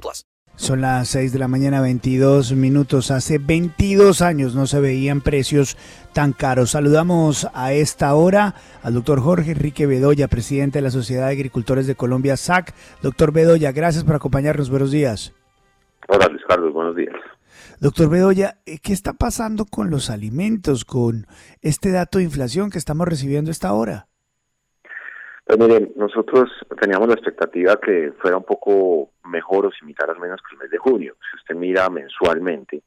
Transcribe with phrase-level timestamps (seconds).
[0.00, 0.24] plus.
[0.56, 3.10] Son las 6 de la mañana, 22 minutos.
[3.10, 5.78] Hace 22 años no se veían precios
[6.12, 6.72] tan caros.
[6.72, 11.86] Saludamos a esta hora al doctor Jorge Enrique Bedoya, presidente de la Sociedad de Agricultores
[11.86, 12.74] de Colombia, SAC.
[13.00, 14.68] Doctor Bedoya, gracias por acompañarnos.
[14.68, 15.32] Buenos días.
[16.08, 17.14] Hola Luis Carlos, buenos días.
[17.80, 21.26] Doctor Bedoya, eh, ¿qué está pasando con los alimentos, con
[21.62, 24.06] este dato de inflación que estamos recibiendo esta hora?
[25.54, 26.50] Pues miren, nosotros
[26.80, 30.70] teníamos la expectativa que fuera un poco mejor o similar al menos que el mes
[30.70, 31.14] de junio.
[31.30, 32.82] Si usted mira mensualmente,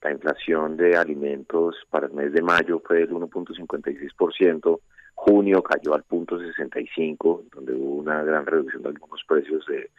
[0.00, 4.80] la inflación de alimentos para el mes de mayo fue del 1.56%,
[5.14, 9.90] junio cayó al punto 65, donde hubo una gran reducción de algunos precios de,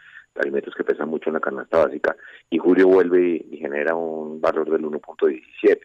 [0.42, 2.16] alimentos que pesan mucho en la canasta básica,
[2.50, 5.82] y julio vuelve y, genera un valor del 1.17.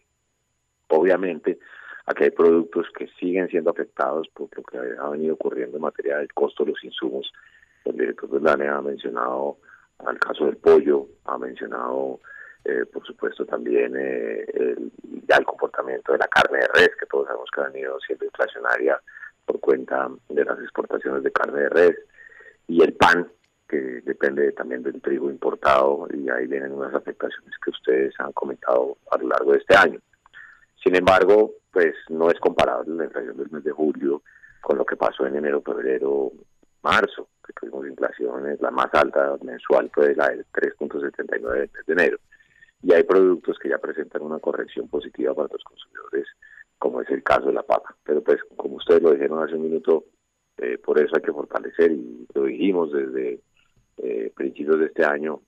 [0.88, 1.58] Obviamente,
[2.06, 6.18] aquí hay productos que siguen siendo afectados por lo que ha venido ocurriendo en materia
[6.18, 7.32] del costo de los insumos.
[7.84, 9.58] El director de LANE ha mencionado
[9.98, 12.20] al caso del pollo, ha mencionado,
[12.64, 14.90] eh, por supuesto, también eh, el,
[15.28, 18.24] ya el comportamiento de la carne de res, que todos sabemos que ha venido siendo
[18.24, 19.00] inflacionaria
[19.44, 21.96] por cuenta de las exportaciones de carne de res,
[22.68, 23.28] y el pan,
[23.68, 28.96] que depende también del trigo importado y ahí vienen unas afectaciones que ustedes han comentado
[29.10, 30.00] a lo largo de este año.
[30.82, 34.22] Sin embargo, pues no es comparable la inflación del mes de julio
[34.62, 36.32] con lo que pasó en enero, febrero,
[36.82, 41.92] marzo, que tuvimos inflaciones, la más alta mensual fue la del 3.79 del mes de
[41.92, 42.18] enero.
[42.82, 46.26] Y hay productos que ya presentan una corrección positiva para los consumidores,
[46.78, 47.94] como es el caso de la papa.
[48.04, 50.04] Pero pues, como ustedes lo dijeron hace un minuto,
[50.56, 53.40] eh, por eso hay que fortalecer, y lo dijimos desde
[53.98, 55.42] eh, principios de este año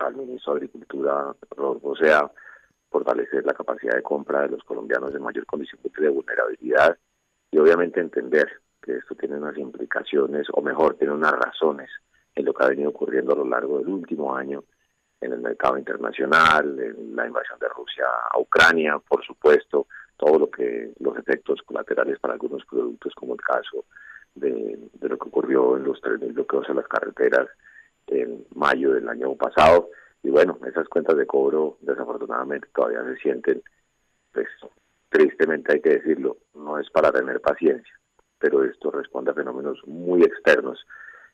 [0.00, 2.28] al ministro de Agricultura, o sea,
[2.94, 6.96] fortalecer la capacidad de compra de los colombianos en mayor condición de vulnerabilidad
[7.50, 8.48] y obviamente entender
[8.80, 11.90] que esto tiene unas implicaciones, o mejor, tiene unas razones
[12.36, 14.62] en lo que ha venido ocurriendo a lo largo del último año
[15.20, 20.48] en el mercado internacional, en la invasión de Rusia a Ucrania, por supuesto, todo lo
[20.48, 23.86] que los efectos colaterales para algunos productos, como el caso
[24.36, 27.48] de, lo que ocurrió en los trenes bloqueos en las carreteras
[28.06, 29.90] en mayo del año pasado.
[30.24, 33.62] Y bueno, esas cuentas de cobro desafortunadamente todavía se sienten,
[34.32, 34.48] pues
[35.10, 37.92] tristemente hay que decirlo, no es para tener paciencia,
[38.38, 40.84] pero esto responde a fenómenos muy externos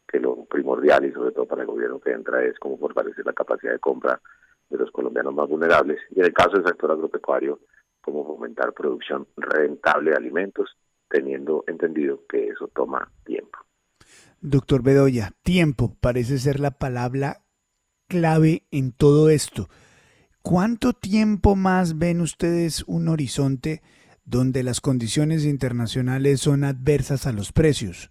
[0.08, 3.32] que lo primordial y sobre todo para el gobierno que entra es cómo fortalecer la
[3.32, 4.20] capacidad de compra
[4.68, 7.60] de los colombianos más vulnerables y en el caso del sector agropecuario,
[8.00, 10.76] cómo fomentar producción rentable de alimentos
[11.08, 13.56] teniendo entendido que eso toma tiempo.
[14.40, 17.42] Doctor Bedoya, tiempo parece ser la palabra
[18.10, 19.68] clave en todo esto.
[20.42, 23.82] ¿Cuánto tiempo más ven ustedes un horizonte
[24.24, 28.10] donde las condiciones internacionales son adversas a los precios?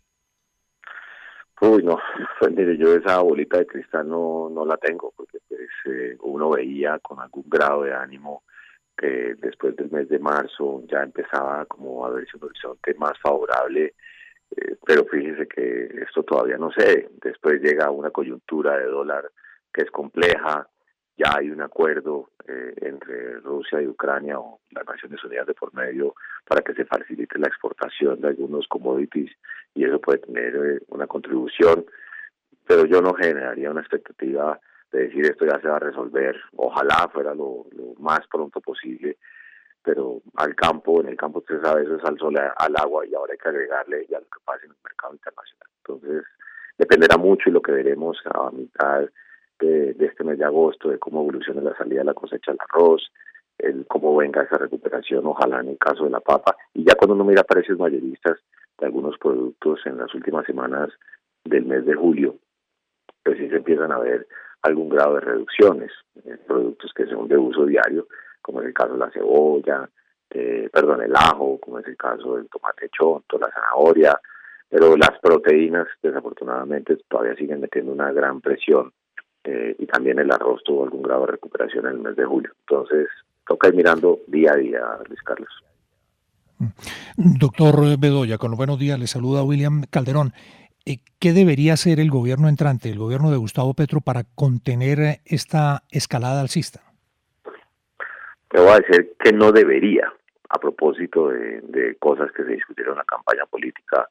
[1.62, 2.00] Uy, no,
[2.40, 6.52] pues mire, yo esa bolita de cristal no, no la tengo, porque pues, eh, uno
[6.52, 8.44] veía con algún grado de ánimo
[8.98, 13.96] que después del mes de marzo ya empezaba como a verse un horizonte más favorable,
[14.56, 19.30] eh, pero fíjese que esto todavía no sé, después llega una coyuntura de dólar
[19.74, 20.68] que es compleja,
[21.18, 25.74] ya hay un acuerdo eh, entre Rusia y Ucrania o las Naciones Unidas de por
[25.74, 26.16] medio
[26.48, 29.32] para que se facilite la exportación de algunos commodities
[29.76, 31.86] y eso puede tener eh, una contribución,
[32.66, 34.60] pero yo no generaría una expectativa
[34.92, 37.66] de decir esto ya se va a resolver, ojalá fuera lo,
[38.00, 39.18] más pronto posible,
[39.84, 43.14] pero al campo, en el campo usted sabe, eso es al sol, al agua y
[43.14, 45.70] ahora hay que agregarle ya lo que pasa en el mercado internacional.
[45.84, 46.24] Entonces,
[46.78, 49.10] dependerá mucho y lo que veremos a mitad
[49.60, 53.12] de, este mes de agosto, de cómo evolucione la salida de la cosecha del arroz,
[53.58, 57.16] el cómo venga esa recuperación, ojalá en el caso de la papa, y ya cuando
[57.16, 58.40] uno mira precios mayoristas
[58.78, 60.90] de algunos productos en las últimas semanas
[61.44, 62.36] del mes de julio,
[63.24, 64.28] pues sí se empiezan a ver
[64.62, 65.92] algún grado de reducciones
[66.24, 68.08] en productos que son de uso diario,
[68.42, 69.90] como es el caso de la cebolla,
[70.72, 74.20] perdón, el ajo, como es el caso del tomate chonto, la zanahoria,
[74.70, 78.94] pero las proteínas desafortunadamente todavía siguen metiendo una gran presión
[79.44, 82.52] eh, y también el arroz tuvo algún grado de recuperación en el mes de julio.
[82.62, 83.08] Entonces,
[83.48, 85.50] toca ir mirando día a día, Luis Carlos.
[86.60, 87.38] Mm.
[87.40, 90.34] Doctor Bedoya, con los buenos días, le saluda William Calderón.
[90.86, 95.84] Eh, ¿Qué debería hacer el gobierno entrante, el gobierno de Gustavo Petro, para contener esta
[95.92, 96.82] escalada alcista?
[98.50, 100.12] Te voy a decir que no debería,
[100.50, 104.10] a propósito de, cosas que se discutieron en la campaña política,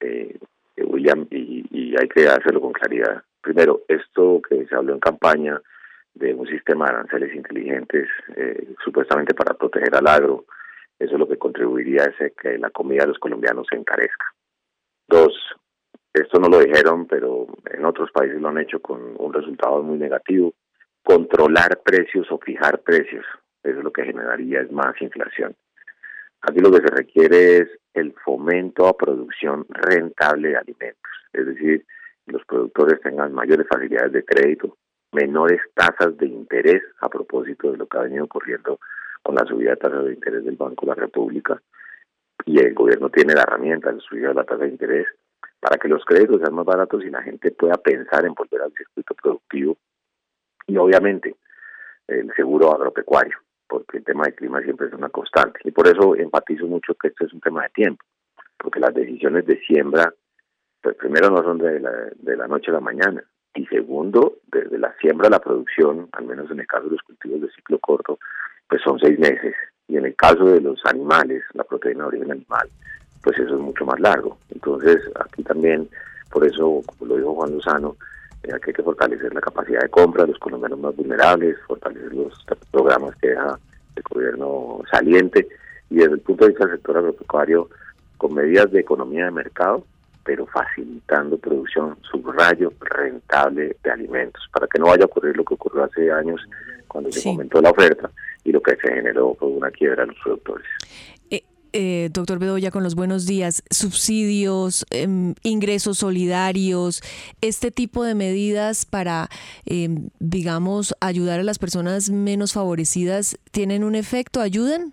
[0.00, 0.36] eh,
[0.76, 3.22] de William, y, y hay que hacerlo con claridad.
[3.40, 5.60] Primero, esto que se habló en campaña
[6.14, 10.44] de un sistema de aranceles inteligentes, eh, supuestamente para proteger al agro,
[10.98, 14.26] eso es lo que contribuiría a que la comida de los colombianos se encarezca.
[15.06, 15.32] Dos,
[16.12, 19.98] esto no lo dijeron, pero en otros países lo han hecho con un resultado muy
[19.98, 20.54] negativo.
[21.04, 23.24] Controlar precios o fijar precios,
[23.62, 25.54] eso es lo que generaría es más inflación.
[26.42, 31.84] Aquí lo que se requiere es el fomento a producción rentable de alimentos, es decir,
[32.28, 34.76] los productores tengan mayores facilidades de crédito,
[35.12, 38.78] menores tasas de interés a propósito de lo que ha venido ocurriendo
[39.22, 41.60] con la subida de tasas de interés del Banco de la República.
[42.44, 45.06] Y el gobierno tiene la herramienta de subir la tasa de interés
[45.60, 48.72] para que los créditos sean más baratos y la gente pueda pensar en volver al
[48.72, 49.76] circuito productivo.
[50.66, 51.34] Y obviamente
[52.06, 53.36] el seguro agropecuario,
[53.66, 55.60] porque el tema del clima siempre es una constante.
[55.64, 58.04] Y por eso enfatizo mucho que esto es un tema de tiempo,
[58.56, 60.12] porque las decisiones de siembra,
[60.82, 63.22] pues primero no son de la, de la noche a la mañana,
[63.54, 67.02] y segundo, desde la siembra a la producción, al menos en el caso de los
[67.02, 68.18] cultivos de ciclo corto,
[68.68, 69.54] pues son seis meses.
[69.88, 72.68] Y en el caso de los animales, la proteína de origen animal,
[73.22, 74.38] pues eso es mucho más largo.
[74.50, 75.88] Entonces, aquí también,
[76.30, 77.96] por eso, como lo dijo Juan Lozano,
[78.44, 82.46] eh, hay que fortalecer la capacidad de compra de los colombianos más vulnerables, fortalecer los
[82.70, 83.58] programas que deja
[83.96, 85.48] el gobierno saliente
[85.90, 87.68] y desde el punto de vista del sector agropecuario,
[88.18, 89.84] con medidas de economía de mercado,
[90.28, 95.54] pero facilitando producción, subrayo, rentable de alimentos, para que no vaya a ocurrir lo que
[95.54, 96.38] ocurrió hace años
[96.86, 98.10] cuando se aumentó la oferta
[98.44, 100.66] y lo que se generó fue una quiebra de los productores.
[101.30, 107.00] Eh, eh, doctor Bedoya, con los buenos días, subsidios, em, ingresos solidarios,
[107.40, 109.30] este tipo de medidas para,
[109.64, 114.42] em, digamos, ayudar a las personas menos favorecidas, ¿tienen un efecto?
[114.42, 114.92] ¿Ayudan?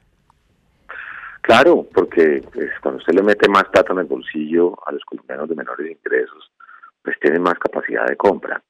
[1.46, 5.48] Claro, porque pues, cuando usted le mete más plata en el bolsillo a los colombianos
[5.48, 6.52] de menores ingresos,
[7.04, 8.64] pues tienen más capacidad de compra.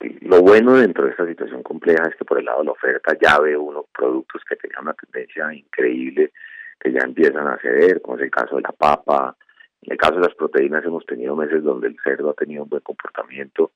[0.00, 2.72] Y lo bueno dentro de esta situación compleja es que por el lado de la
[2.72, 6.32] oferta ya ve uno productos que tenían una tendencia increíble,
[6.78, 9.34] que ya empiezan a ceder, como es el caso de la papa.
[9.80, 12.68] En el caso de las proteínas hemos tenido meses donde el cerdo ha tenido un
[12.68, 13.72] buen comportamiento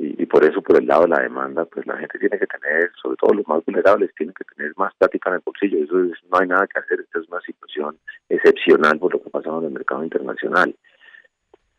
[0.00, 2.92] y, por eso por el lado de la demanda pues la gente tiene que tener
[3.00, 6.18] sobre todo los más vulnerables tienen que tener más plática en el bolsillo eso es,
[6.30, 7.57] no hay nada que hacer esta es una situación
[8.38, 10.74] excepcional por lo que ha pasado en el mercado internacional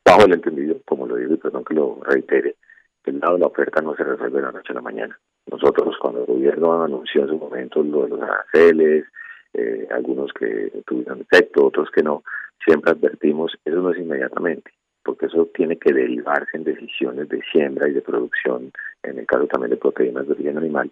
[0.05, 2.55] bajo el entendido como lo digo y perdón que lo reitere
[3.03, 5.19] que el lado de la oferta no se resuelve de la noche a la mañana
[5.51, 9.05] nosotros cuando el gobierno anunció en su momento lo de los aranceles
[9.53, 12.23] eh, algunos que tuvieron efecto otros que no
[12.63, 14.71] siempre advertimos eso no es inmediatamente
[15.09, 18.71] porque eso tiene que derivarse en decisiones de siembra y de producción,
[19.01, 20.91] en el caso también de proteínas de origen animal,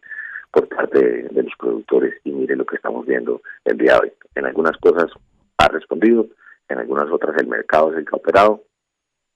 [0.51, 2.15] por parte de, los productores.
[2.23, 4.13] Y mire lo que estamos viendo el día de hoy.
[4.35, 5.11] En algunas cosas
[5.57, 6.28] ha respondido,
[6.69, 8.64] en algunas otras el mercado es el que ha operado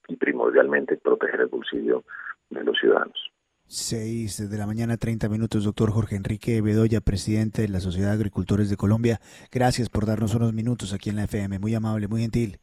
[0.08, 2.04] y primordialmente proteger el bolsillo
[2.50, 3.32] de los ciudadanos.
[3.66, 8.16] Seis de la mañana, 30 minutos, doctor Jorge Enrique Bedoya, presidente de la Sociedad de
[8.16, 9.22] Agricultores de Colombia.
[9.50, 11.58] Gracias por darnos unos minutos aquí en la FM.
[11.60, 12.60] Muy amable, muy gentil.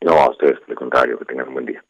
[0.00, 1.84] No, a ustedes, por el contrario, que tengan un buen día.